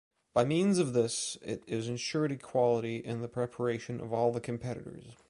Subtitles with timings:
[0.33, 5.15] By means of this it is ensured equality in the preparation of all the competitors.